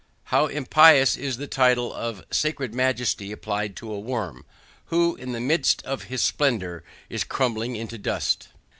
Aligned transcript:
How 0.33 0.47
impious 0.47 1.15
is 1.15 1.37
the 1.37 1.45
title 1.45 1.93
of 1.93 2.25
sacred 2.31 2.73
majesty 2.73 3.31
applied 3.31 3.75
to 3.75 3.93
a 3.93 3.99
worm, 3.99 4.45
who 4.85 5.15
in 5.17 5.31
the 5.31 5.39
midst 5.39 5.85
of 5.85 6.05
his 6.05 6.23
splendor 6.23 6.83
is 7.07 7.23
crumbling 7.23 7.75
into 7.75 7.99
dust! 7.99 8.47